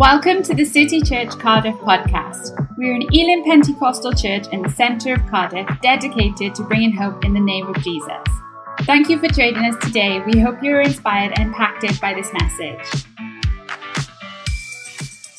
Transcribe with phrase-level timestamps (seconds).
[0.00, 2.56] Welcome to the City Church Cardiff podcast.
[2.78, 7.34] We're an Elim Pentecostal church in the centre of Cardiff dedicated to bringing hope in
[7.34, 8.24] the name of Jesus.
[8.84, 10.20] Thank you for joining us today.
[10.20, 13.04] We hope you're inspired and impacted by this message.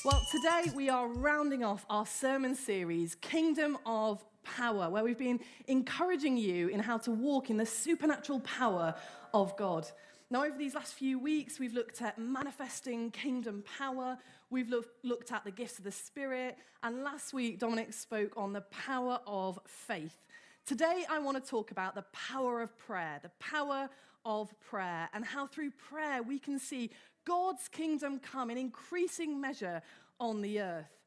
[0.06, 5.40] Well, today we are rounding off our sermon series, Kingdom of Power, where we've been
[5.70, 8.94] encouraging you in how to walk in the supernatural power
[9.34, 9.90] of God.
[10.30, 14.18] Now, over these last few weeks, we've looked at manifesting kingdom power.
[14.52, 16.58] We've look, looked at the gifts of the Spirit.
[16.84, 20.18] And last week, Dominic spoke on the power of faith.
[20.66, 23.90] Today, I want to talk about the power of prayer, the power
[24.26, 26.90] of prayer, and how through prayer we can see
[27.24, 29.82] God's kingdom come in increasing measure
[30.20, 31.00] on the earth.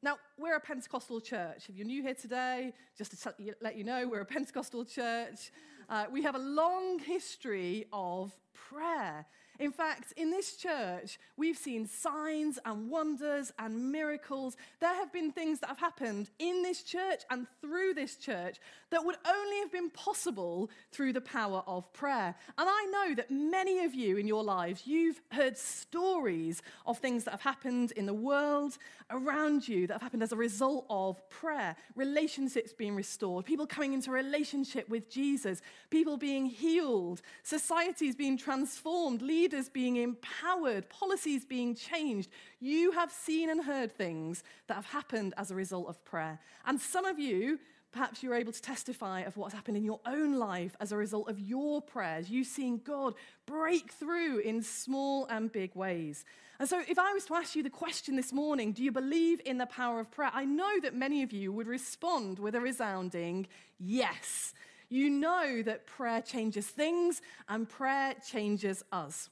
[0.00, 1.68] Now, we're a Pentecostal church.
[1.68, 5.50] If you're new here today, just to let you know, we're a Pentecostal church.
[5.92, 9.26] Uh, we have a long history of prayer.
[9.58, 14.56] In fact, in this church, we've seen signs and wonders and miracles.
[14.80, 18.58] There have been things that have happened in this church and through this church
[18.90, 22.34] that would only have been possible through the power of prayer.
[22.56, 27.24] And I know that many of you in your lives, you've heard stories of things
[27.24, 28.78] that have happened in the world
[29.10, 33.92] around you that have happened as a result of prayer, relationships being restored, people coming
[33.92, 35.60] into relationship with Jesus,
[35.90, 42.30] people being healed, societies being transformed, leaders being empowered, policies being changed.
[42.60, 46.38] You have seen and heard things that have happened as a result of prayer.
[46.66, 47.58] And some of you,
[47.92, 51.28] perhaps you're able to testify of what's happened in your own life as a result
[51.28, 52.30] of your prayers.
[52.30, 53.14] You've seen God
[53.46, 56.24] break through in small and big ways.
[56.58, 59.40] And so, if I was to ask you the question this morning, do you believe
[59.44, 60.30] in the power of prayer?
[60.32, 63.46] I know that many of you would respond with a resounding
[63.78, 64.54] yes.
[64.92, 69.30] You know that prayer changes things and prayer changes us.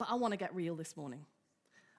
[0.00, 1.26] But I want to get real this morning.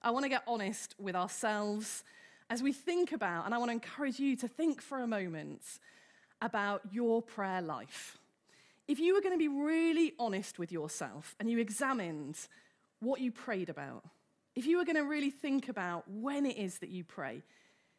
[0.02, 2.04] I want to get honest with ourselves
[2.50, 5.62] as we think about, and I want to encourage you to think for a moment
[6.42, 8.18] about your prayer life.
[8.90, 12.38] If you were going to be really honest with yourself and you examined
[13.00, 14.04] what you prayed about,
[14.54, 17.42] if you were going to really think about when it is that you pray,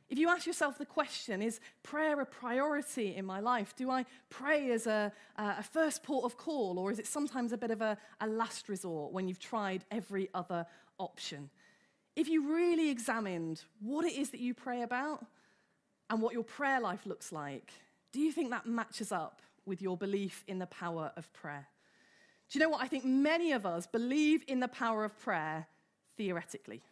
[0.08, 3.74] if you ask yourself the question, is prayer a priority in my life?
[3.74, 7.56] Do I pray as a, a first port of call, or is it sometimes a
[7.56, 10.66] bit of a, a last resort when you've tried every other
[10.98, 11.50] option?
[12.16, 15.24] If you really examined what it is that you pray about
[16.10, 17.72] and what your prayer life looks like,
[18.12, 21.66] do you think that matches up with your belief in the power of prayer?
[22.50, 22.82] Do you know what?
[22.82, 25.66] I think many of us believe in the power of prayer
[26.16, 26.82] theoretically.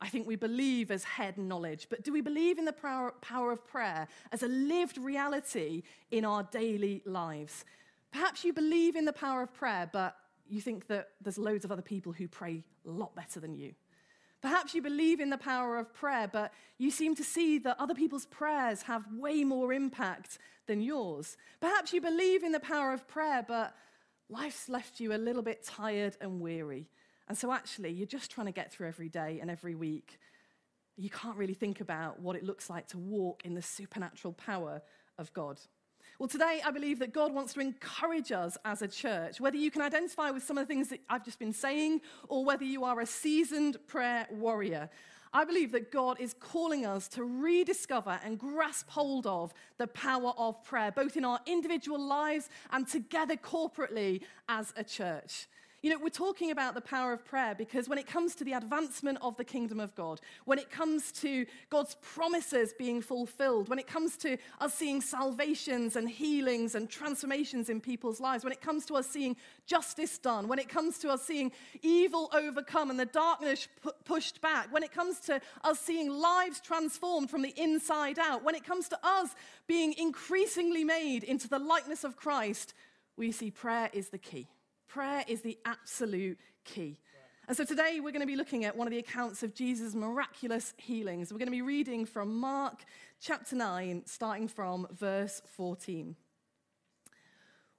[0.00, 3.66] I think we believe as head knowledge, but do we believe in the power, of
[3.66, 7.64] prayer as a lived reality in our daily lives?
[8.10, 10.16] Perhaps you believe in the power of prayer, but
[10.48, 13.74] you think that there's loads of other people who pray a lot better than you.
[14.40, 17.94] Perhaps you believe in the power of prayer, but you seem to see that other
[17.94, 21.36] people's prayers have way more impact than yours.
[21.60, 23.76] Perhaps you believe in the power of prayer, but
[24.30, 26.88] life's left you a little bit tired and weary.
[27.30, 30.18] And so, actually, you're just trying to get through every day and every week.
[30.96, 34.82] You can't really think about what it looks like to walk in the supernatural power
[35.16, 35.60] of God.
[36.18, 39.70] Well, today I believe that God wants to encourage us as a church, whether you
[39.70, 42.82] can identify with some of the things that I've just been saying or whether you
[42.82, 44.90] are a seasoned prayer warrior.
[45.32, 50.32] I believe that God is calling us to rediscover and grasp hold of the power
[50.36, 55.46] of prayer, both in our individual lives and together corporately as a church.
[55.82, 58.52] You know, we're talking about the power of prayer because when it comes to the
[58.52, 63.78] advancement of the kingdom of God, when it comes to God's promises being fulfilled, when
[63.78, 68.60] it comes to us seeing salvations and healings and transformations in people's lives, when it
[68.60, 73.00] comes to us seeing justice done, when it comes to us seeing evil overcome and
[73.00, 77.54] the darkness pu- pushed back, when it comes to us seeing lives transformed from the
[77.56, 79.30] inside out, when it comes to us
[79.66, 82.74] being increasingly made into the likeness of Christ,
[83.16, 84.46] we see prayer is the key.
[84.92, 86.98] Prayer is the absolute key.
[87.46, 89.94] And so today we're going to be looking at one of the accounts of Jesus'
[89.94, 91.32] miraculous healings.
[91.32, 92.84] We're going to be reading from Mark
[93.20, 96.16] chapter 9, starting from verse 14.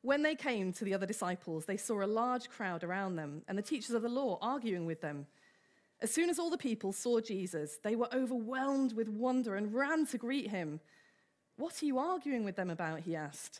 [0.01, 3.57] When they came to the other disciples, they saw a large crowd around them and
[3.57, 5.27] the teachers of the law arguing with them.
[6.01, 10.05] As soon as all the people saw Jesus, they were overwhelmed with wonder and ran
[10.07, 10.79] to greet him.
[11.57, 13.01] What are you arguing with them about?
[13.01, 13.59] He asked.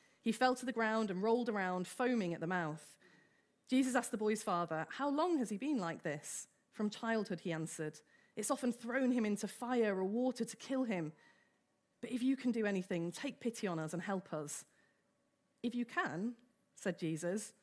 [0.21, 2.95] He fell to the ground and rolled around, foaming at the mouth.
[3.69, 6.47] Jesus asked the boy's father, How long has he been like this?
[6.71, 7.99] From childhood, he answered.
[8.35, 11.11] It's often thrown him into fire or water to kill him.
[12.01, 14.65] But if you can do anything, take pity on us and help us.
[15.63, 16.33] If you can,
[16.75, 17.53] said Jesus,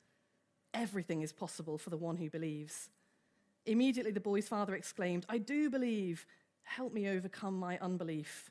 [0.75, 2.91] everything is possible for the one who believes.
[3.67, 6.27] Immediately the boy's father exclaimed, I do believe.
[6.63, 8.51] Help me overcome my unbelief.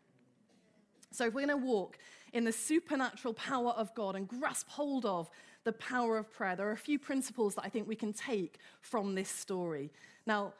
[1.11, 1.97] So, if we're going to walk
[2.33, 5.29] in the supernatural power of God and grasp hold of
[5.63, 8.59] the power of prayer, there are a few principles that I think we can take
[8.81, 9.91] from this story.
[10.25, 10.53] Now,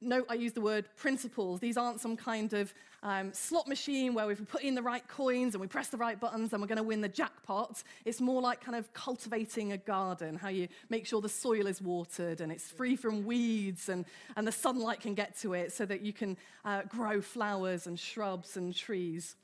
[0.00, 1.60] note I use the word principles.
[1.60, 5.54] These aren't some kind of um, slot machine where we put in the right coins
[5.54, 7.82] and we press the right buttons and we're going to win the jackpot.
[8.04, 11.80] It's more like kind of cultivating a garden, how you make sure the soil is
[11.80, 14.04] watered and it's free from weeds and,
[14.36, 17.98] and the sunlight can get to it so that you can uh, grow flowers and
[17.98, 19.36] shrubs and trees.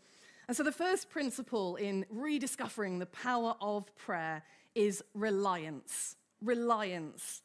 [0.49, 4.43] And so the first principle in rediscovering the power of prayer
[4.75, 6.17] is reliance.
[6.41, 7.43] Reliance.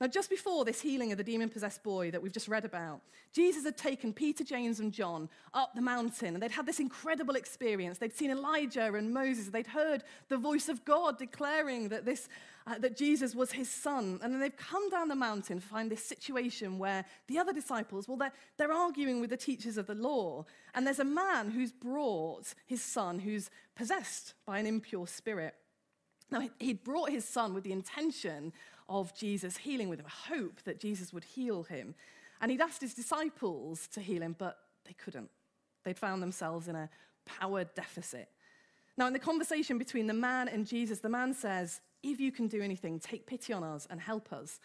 [0.00, 3.02] Now, just before this healing of the demon possessed boy that we've just read about,
[3.34, 7.34] Jesus had taken Peter, James, and John up the mountain, and they'd had this incredible
[7.34, 7.98] experience.
[7.98, 12.30] They'd seen Elijah and Moses, they'd heard the voice of God declaring that, this,
[12.66, 14.18] uh, that Jesus was his son.
[14.22, 18.08] And then they've come down the mountain to find this situation where the other disciples,
[18.08, 20.46] well, they're, they're arguing with the teachers of the law.
[20.74, 25.56] And there's a man who's brought his son who's possessed by an impure spirit.
[26.30, 28.52] Now, he'd brought his son with the intention
[28.90, 31.94] of Jesus healing with him, a hope that Jesus would heal him.
[32.40, 35.30] And he'd asked his disciples to heal him, but they couldn't.
[35.84, 36.90] They'd found themselves in a
[37.24, 38.28] power deficit.
[38.98, 42.48] Now, in the conversation between the man and Jesus, the man says, If you can
[42.48, 44.58] do anything, take pity on us and help us.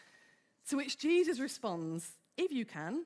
[0.69, 3.05] To which Jesus responds, If you can,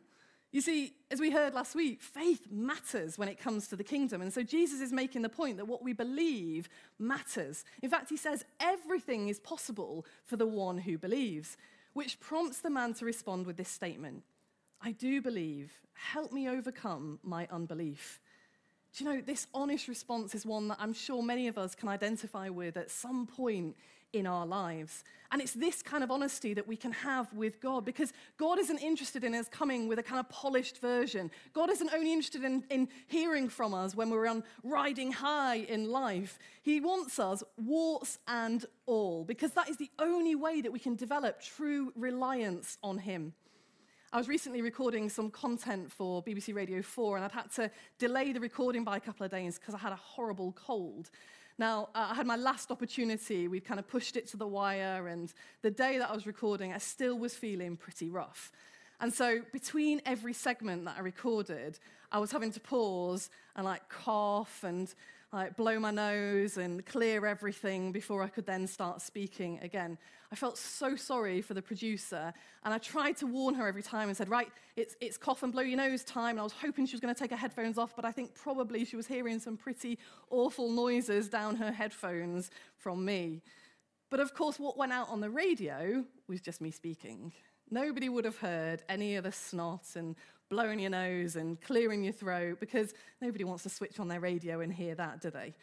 [0.51, 4.22] you see, as we heard last week, faith matters when it comes to the kingdom.
[4.22, 7.63] And so Jesus is making the point that what we believe matters.
[7.84, 11.56] In fact, he says everything is possible for the one who believes,
[11.94, 14.24] which prompts the man to respond with this statement
[14.81, 15.74] I do believe.
[15.94, 18.22] Help me overcome my unbelief.
[18.96, 21.90] Do you know, this honest response is one that I'm sure many of us can
[21.90, 23.75] identify with at some point
[24.14, 25.04] in our lives.
[25.32, 28.80] And it's this kind of honesty that we can have with God because God isn't
[28.80, 31.30] interested in us coming with a kind of polished version.
[31.54, 35.92] God isn't only interested in, in hearing from us when we're on riding high in
[35.92, 36.40] life.
[36.64, 40.96] He wants us warts and all because that is the only way that we can
[40.96, 43.34] develop true reliance on Him.
[44.12, 47.70] I was recently recording some content for BBC Radio 4, and I'd had to
[48.00, 51.12] delay the recording by a couple of days because I had a horrible cold.
[51.60, 53.50] Now, uh, I had my last opportunity.
[53.50, 56.72] We'd kind of pushed it to the wire, and the day that I was recording,
[56.72, 58.54] I still was feeling pretty rough.
[59.02, 61.78] And so, between every segment that I recorded,
[62.13, 64.94] I was having to pause and like cough and
[65.31, 69.98] like blow my nose and clear everything before I could then start speaking again.
[70.31, 72.33] I felt so sorry for the producer,
[72.63, 75.51] and I tried to warn her every time and said, Right, it's, it's cough and
[75.51, 76.31] blow your nose time.
[76.31, 78.33] And I was hoping she was going to take her headphones off, but I think
[78.36, 79.98] probably she was hearing some pretty
[80.29, 83.41] awful noises down her headphones from me.
[84.09, 87.31] But of course, what went out on the radio was just me speaking.
[87.71, 90.15] Nobody would have heard any of the snot and
[90.50, 94.62] blowing your nose and clearing your throat because nobody wants to switch on their radio
[94.62, 95.53] and hear that, do they?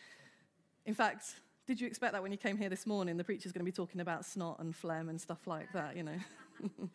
[0.84, 3.16] In fact, did you expect that when you came here this morning?
[3.16, 6.04] The preacher's going to be talking about snot and phlegm and stuff like that, you
[6.04, 6.18] know?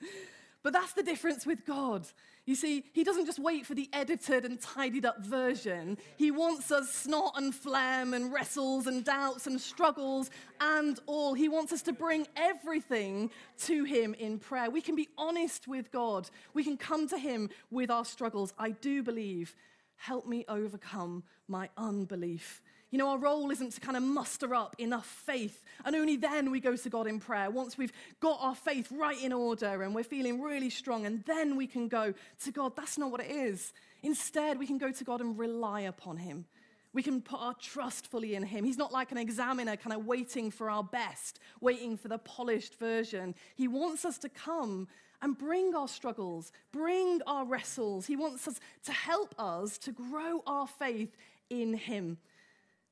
[0.63, 2.07] but that's the difference with God.
[2.45, 5.97] You see, He doesn't just wait for the edited and tidied up version.
[6.17, 11.33] He wants us snot and phlegm and wrestles and doubts and struggles and all.
[11.33, 13.29] He wants us to bring everything
[13.63, 14.69] to Him in prayer.
[14.69, 18.53] We can be honest with God, we can come to Him with our struggles.
[18.57, 19.55] I do believe.
[19.95, 22.63] Help me overcome my unbelief.
[22.91, 26.51] You know, our role isn't to kind of muster up enough faith, and only then
[26.51, 27.49] we go to God in prayer.
[27.49, 31.55] Once we've got our faith right in order and we're feeling really strong, and then
[31.55, 32.75] we can go to God.
[32.75, 33.71] That's not what it is.
[34.03, 36.45] Instead, we can go to God and rely upon Him.
[36.93, 38.65] We can put our trust fully in Him.
[38.65, 42.77] He's not like an examiner, kind of waiting for our best, waiting for the polished
[42.77, 43.35] version.
[43.55, 44.89] He wants us to come
[45.21, 48.07] and bring our struggles, bring our wrestles.
[48.07, 51.15] He wants us to help us to grow our faith
[51.49, 52.17] in Him.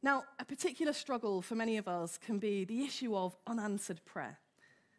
[0.01, 4.39] Now, a particular struggle for many of us can be the issue of unanswered prayer.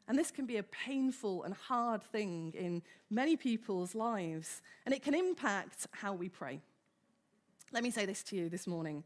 [0.06, 5.02] And this can be a painful and hard thing in many people's lives, and it
[5.02, 6.60] can impact how we pray.
[7.72, 9.04] Let me say this to you this morning.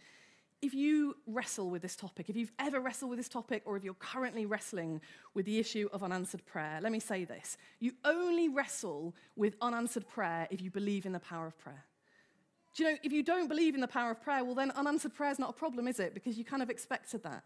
[0.63, 3.85] If you wrestle with this topic, if you've ever wrestled with this topic, or if
[3.85, 5.03] you're currently wrestling
[5.35, 7.59] with the issue of unanswered prayer, let me say this.
[7.81, 11.85] You only wrestle with unanswered prayer if you believe in the power of prayer.
[12.75, 15.15] Do you know, if you don't believe in the power of prayer, well, then unanswered
[15.15, 16.13] prayer is not a problem, is it?
[16.13, 17.45] Because you kind of expected that.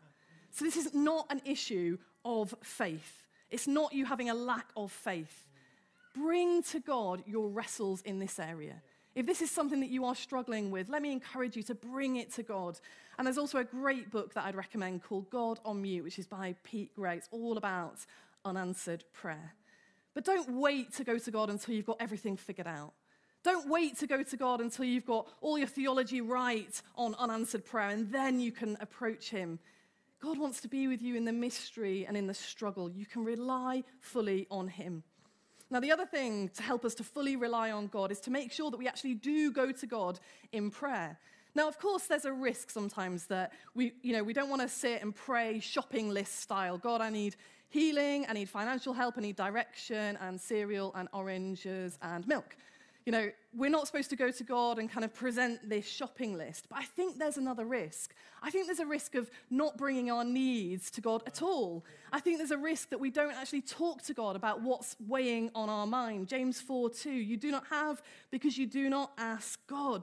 [0.50, 3.26] So this is not an issue of faith.
[3.50, 5.46] It's not you having a lack of faith.
[6.14, 8.82] Bring to God your wrestles in this area.
[9.14, 12.16] If this is something that you are struggling with, let me encourage you to bring
[12.16, 12.78] it to God.
[13.18, 16.26] And there's also a great book that I'd recommend called God on Mute, which is
[16.26, 17.18] by Pete Greig.
[17.18, 17.98] It's all about
[18.44, 19.54] unanswered prayer.
[20.14, 22.92] But don't wait to go to God until you've got everything figured out.
[23.44, 27.64] Don't wait to go to God until you've got all your theology right on unanswered
[27.64, 29.58] prayer, and then you can approach Him.
[30.20, 32.90] God wants to be with you in the mystery and in the struggle.
[32.90, 35.04] You can rely fully on Him.
[35.70, 38.50] Now, the other thing to help us to fully rely on God is to make
[38.50, 40.18] sure that we actually do go to God
[40.50, 41.18] in prayer.
[41.54, 44.68] Now, of course, there's a risk sometimes that we, you know, we don't want to
[44.68, 46.78] sit and pray shopping list style.
[46.78, 47.36] God, I need
[47.68, 52.56] healing, I need financial help, I need direction, and cereal, and oranges, and milk
[53.08, 56.36] you know, we're not supposed to go to God and kind of present this shopping
[56.36, 56.66] list.
[56.68, 58.12] But I think there's another risk.
[58.42, 61.86] I think there's a risk of not bringing our needs to God at all.
[62.12, 65.50] I think there's a risk that we don't actually talk to God about what's weighing
[65.54, 66.28] on our mind.
[66.28, 70.02] James 4 2, you do not have because you do not ask God.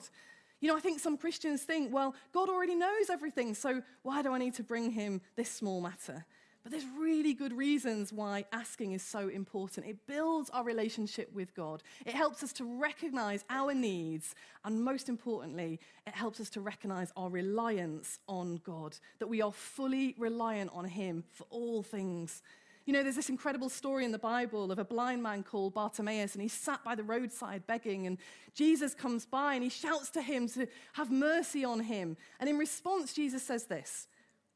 [0.59, 4.33] You know, I think some Christians think, well, God already knows everything, so why do
[4.33, 6.25] I need to bring him this small matter?
[6.65, 9.85] But there's really good reasons why asking is so important.
[9.85, 15.07] It builds our relationship with God, it helps us to recognize our needs, and most
[15.07, 20.71] importantly, it helps us to recognize our reliance on God, that we are fully reliant
[20.73, 22.41] on Him for all things.
[22.87, 26.33] You know, there's this incredible story in the Bible of a blind man called Bartimaeus,
[26.33, 28.17] and he's sat by the roadside begging, and
[28.55, 32.17] Jesus comes by and he shouts to him to have mercy on him.
[32.39, 34.07] And in response, Jesus says this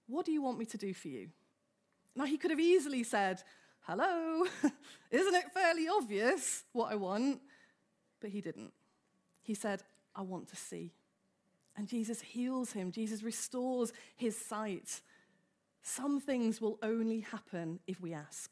[0.08, 1.30] What do you want me to do for you?
[2.19, 3.41] Now, he could have easily said,
[3.83, 4.43] Hello,
[5.09, 7.39] isn't it fairly obvious what I want?
[8.19, 8.73] But he didn't.
[9.41, 9.83] He said,
[10.13, 10.91] I want to see.
[11.77, 14.99] And Jesus heals him, Jesus restores his sight.
[15.81, 18.51] Some things will only happen if we ask.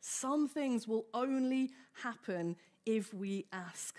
[0.00, 3.96] Some things will only happen if we ask.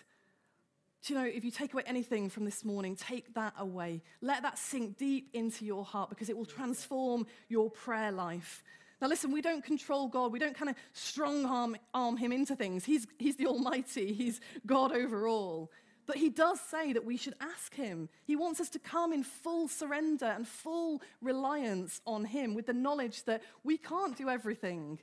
[1.05, 4.01] Do you know, if you take away anything from this morning, take that away.
[4.21, 8.63] Let that sink deep into your heart because it will transform your prayer life.
[9.01, 10.31] Now, listen, we don't control God.
[10.31, 12.83] We don't kind of strong arm, arm him into things.
[12.83, 15.71] He's, he's the Almighty, He's God over all.
[16.05, 18.09] But he does say that we should ask him.
[18.25, 22.73] He wants us to come in full surrender and full reliance on him with the
[22.73, 24.97] knowledge that we can't do everything,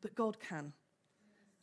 [0.00, 0.72] but God can.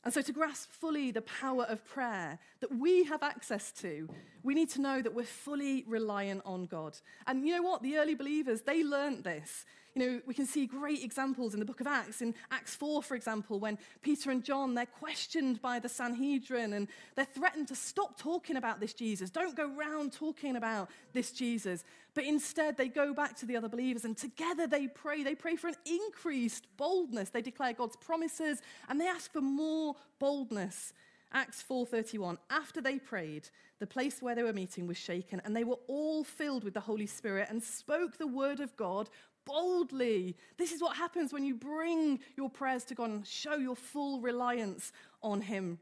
[0.03, 4.09] And so, to grasp fully the power of prayer that we have access to,
[4.43, 6.97] we need to know that we're fully reliant on God.
[7.27, 7.83] And you know what?
[7.83, 9.63] The early believers, they learned this.
[9.93, 12.21] You know, we can see great examples in the book of Acts.
[12.21, 16.87] In Acts 4, for example, when Peter and John, they're questioned by the Sanhedrin and
[17.15, 19.29] they're threatened to stop talking about this Jesus.
[19.29, 21.83] Don't go round talking about this Jesus.
[22.13, 25.23] But instead, they go back to the other believers and together they pray.
[25.23, 27.29] They pray for an increased boldness.
[27.29, 30.93] They declare God's promises and they ask for more boldness.
[31.33, 35.63] Acts 4:31 After they prayed the place where they were meeting was shaken and they
[35.63, 39.09] were all filled with the Holy Spirit and spoke the word of God
[39.45, 40.35] boldly.
[40.57, 44.21] This is what happens when you bring your prayers to God and show your full
[44.21, 45.79] reliance on Him.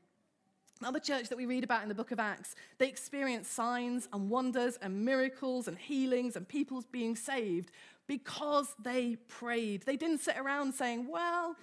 [0.82, 4.08] Now, the church that we read about in the book of Acts, they experienced signs
[4.14, 7.72] and wonders and miracles and healings and people's being saved
[8.08, 9.84] because they prayed.
[9.84, 11.56] They didn't sit around saying, well,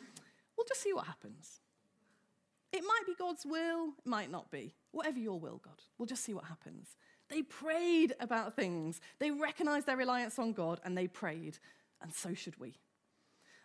[0.57, 1.61] we'll just see what happens.
[2.73, 4.75] It might be God's will, it might not be.
[4.91, 5.81] Whatever your will, God.
[5.97, 6.97] We'll just see what happens.
[7.29, 9.01] They prayed about things.
[9.19, 11.59] They recognized their reliance on God and they prayed
[12.07, 12.79] and so should we.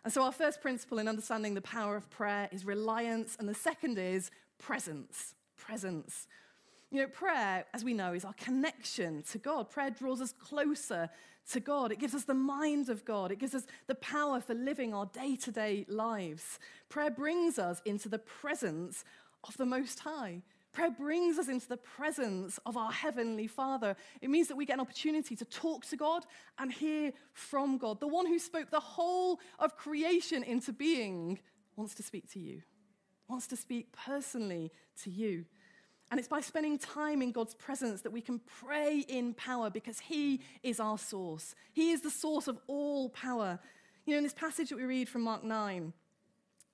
[0.04, 3.54] And so, our first principle in understanding the power of prayer is reliance, and the
[3.54, 5.36] second is presence.
[5.56, 6.26] Presence.
[6.90, 9.70] You know, prayer, as we know, is our connection to God.
[9.70, 11.08] Prayer draws us closer
[11.52, 11.92] to God.
[11.92, 13.30] It gives us the mind of God.
[13.30, 16.58] It gives us the power for living our day to day lives.
[16.88, 19.04] Prayer brings us into the presence
[19.44, 20.42] of the Most High.
[20.72, 23.94] Prayer brings us into the presence of our Heavenly Father.
[24.22, 26.24] It means that we get an opportunity to talk to God
[26.58, 28.00] and hear from God.
[28.00, 31.38] The one who spoke the whole of creation into being
[31.76, 32.62] wants to speak to you,
[33.28, 35.44] wants to speak personally to you.
[36.10, 39.98] And it's by spending time in God's presence that we can pray in power because
[40.00, 41.54] He is our source.
[41.74, 43.58] He is the source of all power.
[44.06, 45.92] You know, in this passage that we read from Mark 9,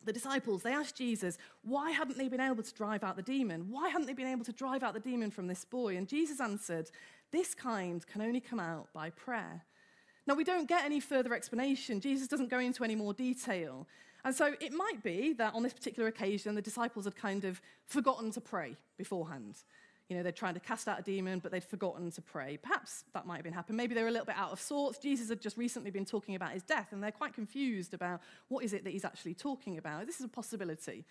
[0.05, 3.67] the disciples, they asked Jesus, why hadn't they been able to drive out the demon?
[3.71, 5.97] Why hadn't they been able to drive out the demon from this boy?
[5.97, 6.90] And Jesus answered,
[7.31, 9.64] This kind can only come out by prayer.
[10.26, 12.00] Now, we don't get any further explanation.
[12.00, 13.87] Jesus doesn't go into any more detail.
[14.25, 17.61] And so it might be that on this particular occasion, the disciples had kind of
[17.87, 19.57] forgotten to pray beforehand.
[20.09, 22.59] You know, they're trying to cast out a demon, but they'd forgotten to pray.
[22.62, 23.77] Perhaps that might have been happening.
[23.77, 24.99] Maybe they were a little bit out of sorts.
[24.99, 28.65] Jesus had just recently been talking about his death, and they're quite confused about what
[28.65, 30.07] is it that he's actually talking about.
[30.07, 31.05] This is a possibility.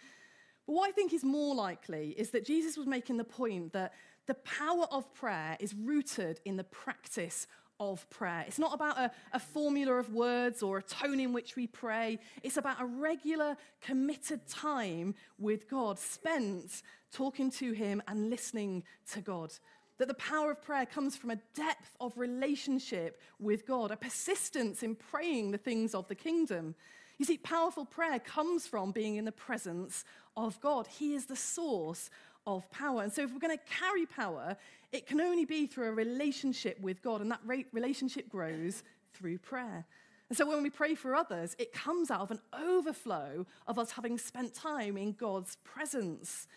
[0.65, 3.93] But what I think is more likely is that Jesus was making the point that
[4.25, 7.47] the power of prayer is rooted in the practice
[7.79, 8.43] of prayer.
[8.47, 12.19] It's not about a, a, formula of words or a tone in which we pray.
[12.43, 16.81] It's about a regular, committed time with God spent
[17.11, 19.53] talking to Him and listening to God.
[19.97, 24.83] That the power of prayer comes from a depth of relationship with God, a persistence
[24.83, 26.75] in praying the things of the kingdom.
[27.17, 30.03] You see, powerful prayer comes from being in the presence
[30.35, 30.87] of God.
[30.87, 32.11] He is the source
[32.47, 33.03] of power.
[33.03, 34.57] And so, if we're going to carry power,
[34.91, 37.41] it can only be through a relationship with God, and that
[37.73, 39.85] relationship grows through prayer.
[40.29, 43.91] And so, when we pray for others, it comes out of an overflow of us
[43.91, 46.47] having spent time in God's presence.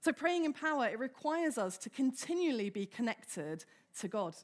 [0.00, 3.64] So, praying in power, it requires us to continually be connected
[4.00, 4.34] to God.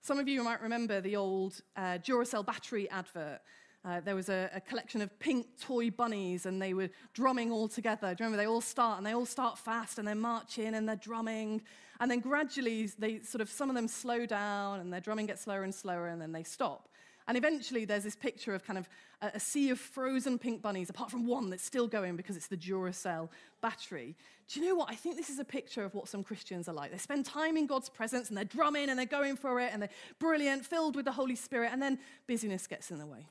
[0.00, 3.40] Some of you might remember the old uh, Duracell battery advert.
[3.84, 7.68] Uh, there was a, a, collection of pink toy bunnies, and they were drumming all
[7.68, 8.14] together.
[8.14, 8.42] Do you remember?
[8.42, 11.60] They all start, and they all start fast, and they're marching, and they're drumming.
[12.00, 15.42] And then gradually, they sort of, some of them slow down, and their drumming gets
[15.42, 16.88] slower and slower, and then they stop.
[17.28, 18.88] And eventually, there's this picture of kind of
[19.20, 22.48] a, a sea of frozen pink bunnies, apart from one that's still going because it's
[22.48, 23.28] the Duracell
[23.60, 24.16] battery.
[24.48, 24.90] Do you know what?
[24.90, 26.90] I think this is a picture of what some Christians are like.
[26.90, 29.82] They spend time in God's presence, and they're drumming, and they're going for it, and
[29.82, 33.26] they're brilliant, filled with the Holy Spirit, and then busyness gets in the way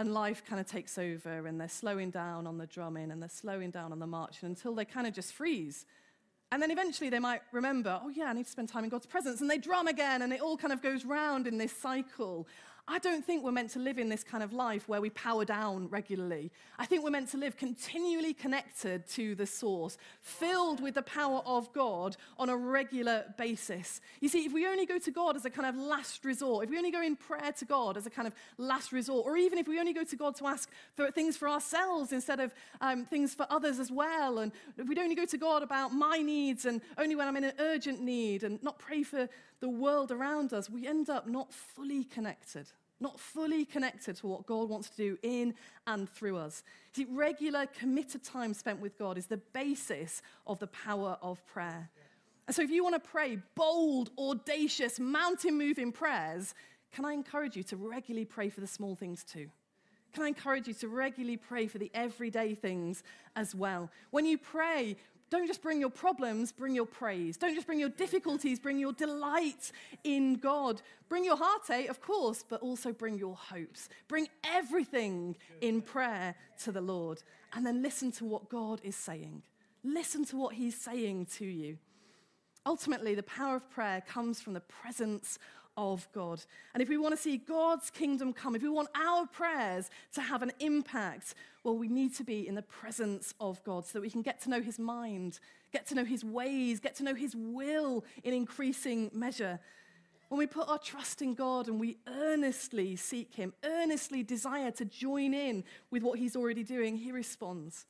[0.00, 3.28] and life kind of takes over and they're slowing down on the drumming and they're
[3.28, 5.84] slowing down on the marching until they kind of just freeze.
[6.50, 9.04] And then eventually they might remember, oh, yeah, I need to spend time in God's
[9.04, 9.42] presence.
[9.42, 12.48] And they drum again, and it all kind of goes round in this cycle.
[12.92, 15.44] I don't think we're meant to live in this kind of life where we power
[15.44, 16.50] down regularly.
[16.76, 21.40] I think we're meant to live continually connected to the source, filled with the power
[21.46, 24.00] of God on a regular basis.
[24.20, 26.70] You see, if we only go to God as a kind of last resort, if
[26.70, 29.56] we only go in prayer to God as a kind of last resort, or even
[29.56, 33.04] if we only go to God to ask for things for ourselves instead of um,
[33.04, 36.64] things for others as well, and if we only go to God about my needs
[36.64, 39.28] and only when I'm in an urgent need and not pray for
[39.60, 42.66] the world around us, we end up not fully connected,
[43.00, 45.54] not fully connected to what God wants to do in
[45.86, 46.62] and through us.
[46.92, 51.90] See, regular, committed time spent with God is the basis of the power of prayer.
[52.46, 56.54] And so, if you want to pray bold, audacious, mountain moving prayers,
[56.92, 59.48] can I encourage you to regularly pray for the small things too?
[60.12, 63.04] Can I encourage you to regularly pray for the everyday things
[63.36, 63.90] as well?
[64.10, 64.96] When you pray,
[65.30, 67.36] don't just bring your problems, bring your praise.
[67.36, 69.70] Don't just bring your difficulties, bring your delight
[70.02, 70.82] in God.
[71.08, 73.88] Bring your heartache, eh, of course, but also bring your hopes.
[74.08, 77.22] Bring everything in prayer to the Lord.
[77.52, 79.42] And then listen to what God is saying.
[79.84, 81.78] Listen to what He's saying to you.
[82.66, 85.38] Ultimately, the power of prayer comes from the presence
[85.76, 86.42] of God.
[86.74, 90.20] And if we want to see God's kingdom come, if we want our prayers to
[90.20, 94.02] have an impact, well, we need to be in the presence of God so that
[94.02, 95.40] we can get to know his mind,
[95.72, 99.60] get to know his ways, get to know his will in increasing measure.
[100.28, 104.84] When we put our trust in God and we earnestly seek him, earnestly desire to
[104.84, 107.86] join in with what he's already doing, he responds.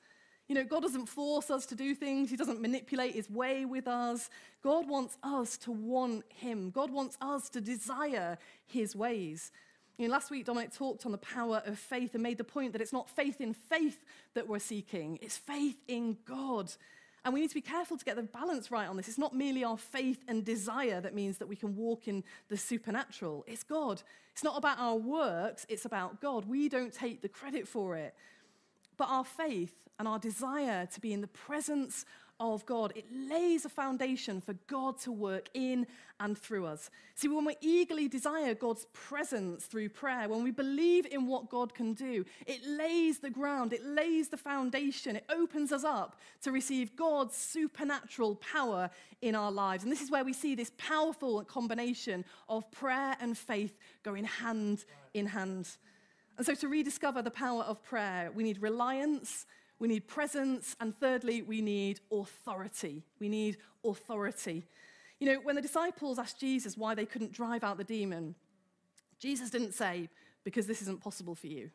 [0.51, 3.87] You know, God doesn't force us to do things, He doesn't manipulate His way with
[3.87, 4.29] us.
[4.65, 8.37] God wants us to want Him, God wants us to desire
[8.67, 9.53] His ways.
[9.97, 12.73] You know, last week, Dominic talked on the power of faith and made the point
[12.73, 16.73] that it's not faith in faith that we're seeking, it's faith in God.
[17.25, 19.07] And we need to be careful to get the balance right on this.
[19.07, 22.57] It's not merely our faith and desire that means that we can walk in the
[22.57, 23.45] supernatural.
[23.47, 24.03] It's God.
[24.33, 26.47] It's not about our works, it's about God.
[26.47, 28.15] We don't take the credit for it.
[29.01, 32.05] But our faith and our desire to be in the presence
[32.39, 35.87] of God, it lays a foundation for God to work in
[36.21, 36.91] and through us.
[37.15, 41.73] See, when we eagerly desire God's presence through prayer, when we believe in what God
[41.75, 46.53] can do, it lays the ground, it lays the foundation, it opens us up to
[46.53, 48.91] receive God's supernatural power
[49.23, 49.83] in our lives.
[49.83, 54.85] And this is where we see this powerful combination of prayer and faith going hand
[55.15, 55.71] in hand.
[56.41, 59.45] And so, to rediscover the power of prayer, we need reliance,
[59.79, 63.03] we need presence, and thirdly, we need authority.
[63.19, 64.67] We need authority.
[65.19, 68.37] You know, when the disciples asked Jesus why they couldn't drive out the demon,
[69.19, 70.09] Jesus didn't say,
[70.43, 71.69] because this isn't possible for you.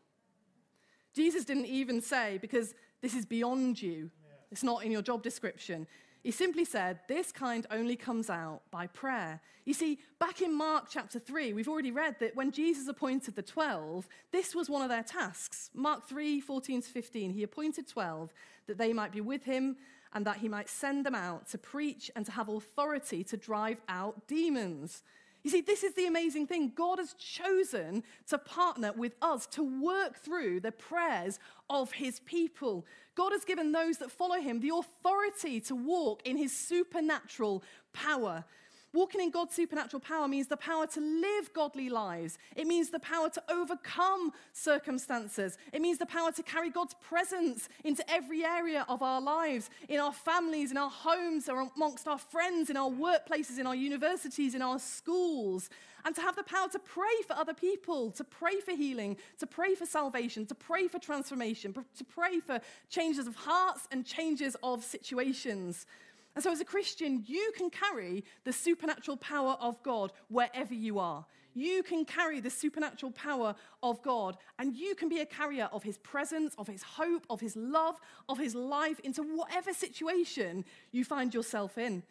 [1.13, 2.73] Jesus didn't even say, because
[3.03, 4.09] this is beyond you.
[4.51, 5.85] It's not in your job description.
[6.25, 9.39] He simply said, This kind only comes out by prayer.
[9.63, 13.43] You see, back in Mark chapter 3, we've already read that when Jesus appointed the
[13.43, 15.69] 12, this was one of their tasks.
[15.75, 18.33] Mark 3 14 to 15, he appointed 12
[18.65, 19.77] that they might be with him
[20.13, 23.79] and that he might send them out to preach and to have authority to drive
[23.87, 25.03] out demons.
[25.45, 26.71] You see, this is the amazing thing.
[26.73, 31.37] God has chosen to partner with us to work through the prayers
[31.69, 32.83] of his people.
[33.13, 37.61] God has given those that follow him the authority to walk in his supernatural
[37.93, 38.43] power.
[38.95, 42.37] Walking in God's supernatural power means the power to live godly lives.
[42.55, 45.57] It means the power to overcome circumstances.
[45.73, 49.99] It means the power to carry God's presence into every area of our lives, in
[49.99, 54.61] our families, in our homes, amongst our friends, in our workplaces, in our universities, in
[54.61, 55.69] our schools.
[56.05, 59.45] And to have the power to pray for other people, to pray for healing, to
[59.45, 64.55] pray for salvation, to pray for transformation, to pray for changes of hearts and changes
[64.63, 65.85] of situations.
[66.35, 70.99] And so, as a Christian, you can carry the supernatural power of God wherever you
[70.99, 71.25] are.
[71.53, 75.83] You can carry the supernatural power of God, and you can be a carrier of
[75.83, 77.95] His presence, of His hope, of His love,
[78.27, 82.03] of His life into whatever situation you find yourself in.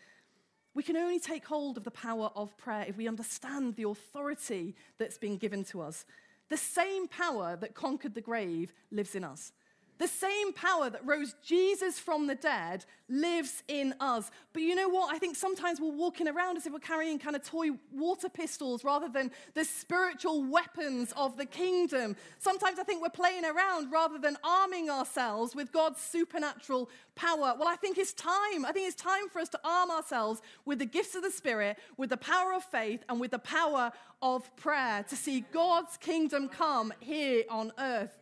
[0.75, 4.75] We can only take hold of the power of prayer if we understand the authority
[4.99, 6.07] that's been given to us.
[6.49, 9.53] The same power that conquered the grave lives in us.
[9.99, 14.31] The same power that rose Jesus from the dead lives in us.
[14.53, 15.15] But you know what?
[15.15, 18.83] I think sometimes we're walking around as if we're carrying kind of toy water pistols
[18.83, 22.17] rather than the spiritual weapons of the kingdom.
[22.39, 27.55] Sometimes I think we're playing around rather than arming ourselves with God's supernatural power.
[27.59, 28.65] Well, I think it's time.
[28.65, 31.79] I think it's time for us to arm ourselves with the gifts of the Spirit,
[31.97, 36.49] with the power of faith, and with the power of prayer to see God's kingdom
[36.49, 38.19] come here on earth.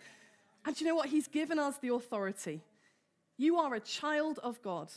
[0.65, 1.09] And you know what?
[1.09, 2.61] He's given us the authority.
[3.37, 4.91] You are a child of God.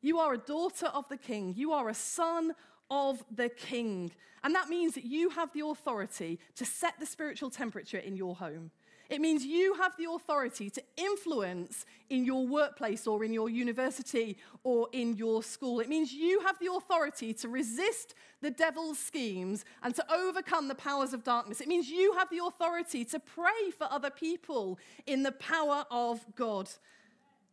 [0.00, 1.54] You are a daughter of the king.
[1.56, 2.52] You are a son
[2.90, 4.10] of the king.
[4.42, 8.34] And that means that you have the authority to set the spiritual temperature in your
[8.34, 8.70] home.
[9.12, 14.38] It means you have the authority to influence in your workplace or in your university
[14.64, 15.80] or in your school.
[15.80, 20.74] It means you have the authority to resist the devil's schemes and to overcome the
[20.74, 21.60] powers of darkness.
[21.60, 26.24] It means you have the authority to pray for other people in the power of
[26.34, 26.70] God.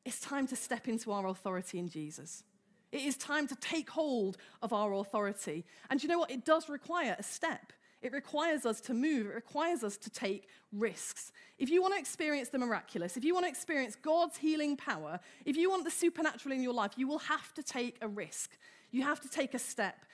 [0.05, 2.45] It's time to step into our authority in Jesus.
[2.93, 5.65] It is time to take hold of our authority.
[5.89, 6.31] And you know what?
[6.31, 7.73] It does require a step.
[8.01, 11.31] It requires us to move, it requires us to take risks.
[11.57, 15.19] If you want to experience the miraculous, if you want to experience God's healing power,
[15.45, 18.57] if you want the supernatural in your life, you will have to take a risk.
[18.91, 20.05] You have to take a step.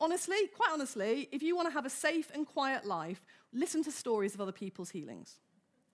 [0.00, 3.92] Honestly, quite honestly, if you want to have a safe and quiet life, listen to
[3.92, 5.38] stories of other people's healings.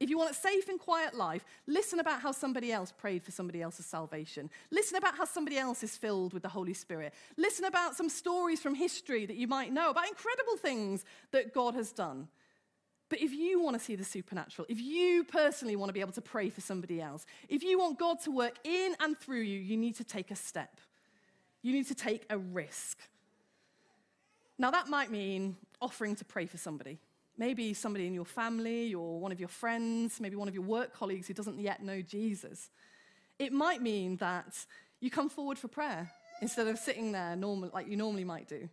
[0.00, 3.32] If you want a safe and quiet life, listen about how somebody else prayed for
[3.32, 4.48] somebody else's salvation.
[4.70, 7.12] Listen about how somebody else is filled with the Holy Spirit.
[7.36, 11.74] Listen about some stories from history that you might know about incredible things that God
[11.74, 12.28] has done.
[13.08, 16.12] But if you want to see the supernatural, if you personally want to be able
[16.12, 19.58] to pray for somebody else, if you want God to work in and through you,
[19.58, 20.76] you need to take a step.
[21.62, 22.98] You need to take a risk.
[24.58, 26.98] Now, that might mean offering to pray for somebody.
[27.38, 30.92] Maybe somebody in your family or one of your friends, maybe one of your work
[30.92, 32.68] colleagues who doesn't yet know Jesus.
[33.38, 34.66] It might mean that
[35.00, 36.10] you come forward for prayer
[36.42, 38.68] instead of sitting there normal, like you normally might do.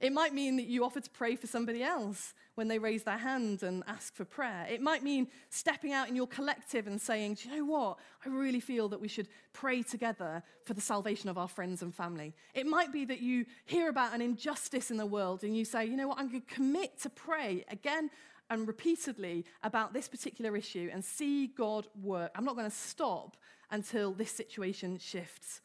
[0.00, 3.18] It might mean that you offer to pray for somebody else when they raise their
[3.18, 4.66] hand and ask for prayer.
[4.70, 7.98] It might mean stepping out in your collective and saying, Do you know what?
[8.24, 11.94] I really feel that we should pray together for the salvation of our friends and
[11.94, 12.34] family.
[12.54, 15.84] It might be that you hear about an injustice in the world and you say,
[15.84, 16.18] You know what?
[16.18, 18.10] I'm going to commit to pray again
[18.48, 22.32] and repeatedly about this particular issue and see God work.
[22.34, 23.36] I'm not going to stop
[23.70, 25.60] until this situation shifts.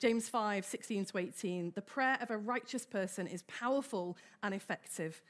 [0.00, 1.72] James 5, 16 to 18.
[1.74, 5.20] The prayer of a righteous person is powerful and effective.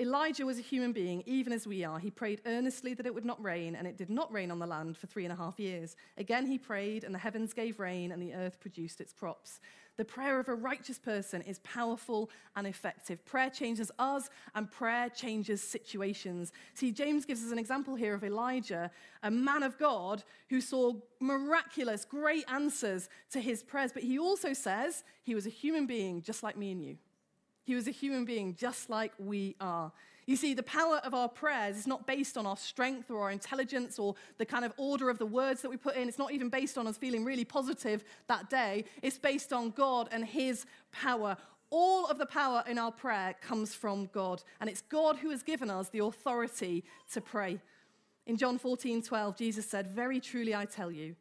[0.00, 1.98] Elijah was a human being, even as we are.
[1.98, 4.66] He prayed earnestly that it would not rain, and it did not rain on the
[4.66, 5.94] land for three and a half years.
[6.16, 9.60] Again, he prayed, and the heavens gave rain, and the earth produced its crops.
[9.98, 13.22] The prayer of a righteous person is powerful and effective.
[13.26, 16.50] Prayer changes us, and prayer changes situations.
[16.72, 18.90] See, James gives us an example here of Elijah,
[19.22, 24.54] a man of God who saw miraculous, great answers to his prayers, but he also
[24.54, 26.96] says he was a human being just like me and you.
[27.70, 29.92] He was a human being just like we are.
[30.26, 33.30] You see, the power of our prayers is not based on our strength or our
[33.30, 36.08] intelligence or the kind of order of the words that we put in.
[36.08, 38.86] It's not even based on us feeling really positive that day.
[39.02, 41.36] It's based on God and His power.
[41.70, 45.44] All of the power in our prayer comes from God, and it's God who has
[45.44, 47.60] given us the authority to pray.
[48.26, 51.14] In John 14 12, Jesus said, Very truly I tell you,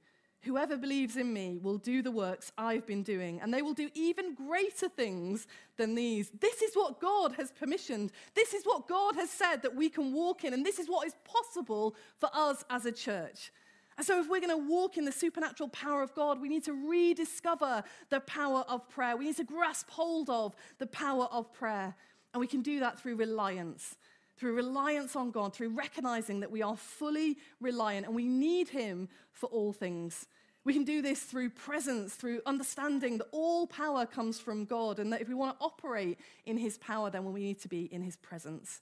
[0.43, 3.89] Whoever believes in me will do the works I've been doing, and they will do
[3.93, 6.31] even greater things than these.
[6.39, 8.11] This is what God has permissioned.
[8.35, 11.05] This is what God has said that we can walk in, and this is what
[11.05, 13.51] is possible for us as a church.
[13.97, 16.63] And so, if we're going to walk in the supernatural power of God, we need
[16.65, 19.17] to rediscover the power of prayer.
[19.17, 21.93] We need to grasp hold of the power of prayer.
[22.33, 23.97] And we can do that through reliance
[24.39, 29.09] through reliance on God, through recognizing that we are fully reliant and we need Him
[29.33, 30.27] for all things.
[30.63, 35.11] We can do this through presence, through understanding that all power comes from God, and
[35.11, 38.01] that if we want to operate in His power, then we need to be in
[38.01, 38.81] His presence.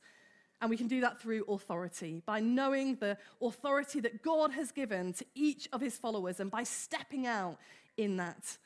[0.60, 5.14] And we can do that through authority, by knowing the authority that God has given
[5.14, 7.58] to each of His followers, and by stepping out
[7.96, 8.58] in that.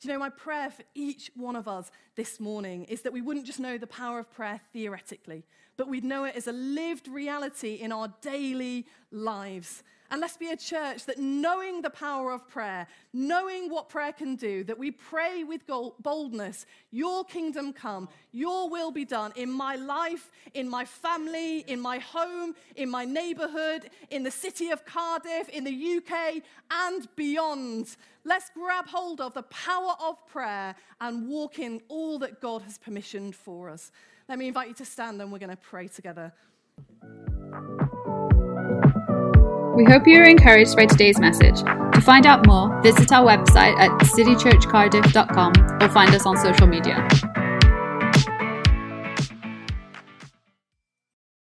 [0.00, 3.22] Do you know, my prayer for each one of us this morning is that we
[3.22, 5.44] wouldn't just know the power of prayer theoretically,
[5.78, 9.82] but we'd know it as a lived reality in our daily lives.
[10.10, 14.36] And let's be a church that knowing the power of prayer, knowing what prayer can
[14.36, 19.76] do, that we pray with boldness, Your kingdom come, Your will be done in my
[19.76, 25.48] life, in my family, in my home, in my neighborhood, in the city of Cardiff,
[25.48, 27.96] in the UK, and beyond.
[28.24, 32.78] Let's grab hold of the power of prayer and walk in all that God has
[32.78, 33.90] permissioned for us.
[34.28, 36.32] Let me invite you to stand and we're going to pray together.
[39.76, 41.60] We hope you are encouraged by today's message.
[41.60, 47.06] To find out more, visit our website at citychurchcardiff.com or find us on social media.